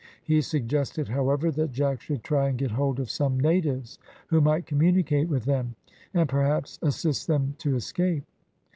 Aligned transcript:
He 0.23 0.41
suggested, 0.41 1.09
however, 1.09 1.51
that 1.51 1.71
Jack 1.73 2.01
should 2.01 2.23
try 2.23 2.49
and 2.49 2.57
get 2.57 2.71
hold 2.71 2.99
of 2.99 3.11
some 3.11 3.39
natives, 3.39 3.99
who 4.29 4.41
might 4.41 4.65
communicate 4.65 5.29
with 5.29 5.45
them, 5.45 5.75
and 6.11 6.27
perhaps 6.27 6.79
assist 6.81 7.27
them 7.27 7.53
to 7.59 7.75
escape. 7.75 8.23